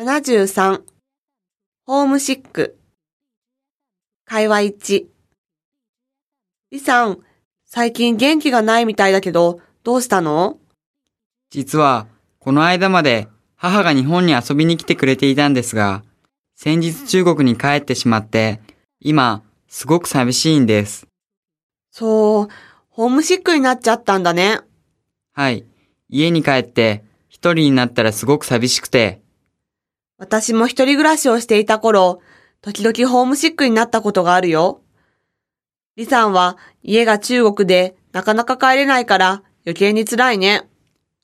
[0.00, 0.82] 73
[1.84, 2.78] ホームシック
[4.26, 5.06] 会話1
[6.70, 7.18] 李さん、
[7.66, 10.58] 最近元気がないみたいだけど、どうしたの？
[11.50, 12.06] 実は、
[12.38, 13.26] この間まで
[13.56, 16.04] 母が日本に遊びに来てくれていたんですが、
[16.54, 18.60] 先日中国に帰ってしまって、
[19.00, 21.08] 今、すごく寂しいんです。
[21.90, 22.48] そう、
[22.88, 24.60] ホームシックになっちゃったんだね。
[25.32, 25.64] はい。
[26.08, 29.22] 家に帰って、一人になったらすごく寂しくて、
[30.18, 32.20] 私も一人暮らしをしていた頃、
[32.60, 34.82] 時々ホームシックになったことがあるよ。
[35.96, 40.68] 李さんは家が中国でなかなか帰れないから余計に辛いね。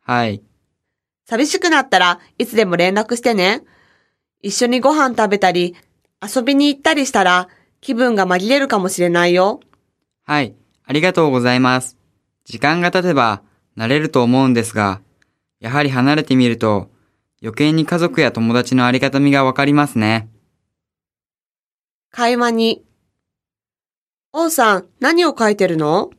[0.01, 0.43] はい。
[1.27, 3.63] 寂しくなったらいつでも連絡してね。
[4.43, 5.75] 一緒にご飯食べたり、
[6.23, 7.49] 遊びに行ったりしたら
[7.81, 9.61] 気分が紛れるかもしれないよ。
[10.25, 10.55] はい。
[10.85, 11.97] ありがとうございます。
[12.45, 13.43] 時間が経てば、
[13.77, 15.01] 慣れると思うんですが、
[15.59, 16.91] やはり離れてみると、
[17.45, 20.31] 余計に家族や友達のありがたみがわかりますね。
[22.11, 22.83] 会話に。
[24.33, 26.11] 王さん、何を書いてるの？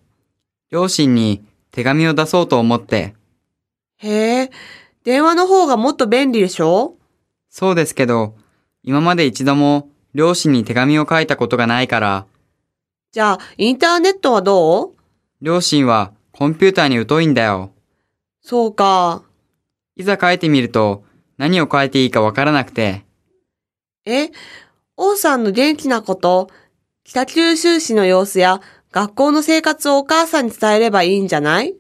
[0.70, 3.16] 両親に手紙を出そうと思って、
[3.98, 4.52] へえ、
[5.04, 6.96] 電話の方がもっと便利でしょ？
[7.50, 8.36] そうですけど、
[8.84, 12.28] 今まで一度も両親に手紙を書いたことがないから、
[13.12, 14.96] じゃあ、インターネットはどう？
[15.42, 17.72] 両親はコンピューターに疎いんだよ。
[18.44, 19.24] そうか。
[19.96, 21.04] いざ書いてみると、
[21.38, 23.04] 何を変えていいかわからなくて、
[24.06, 24.32] え、
[24.98, 26.50] 王さんの元気なこと、
[27.04, 28.62] 北九州市の様子や
[28.92, 31.76] 学校の生活をお母さんに伝えればいいんじゃない？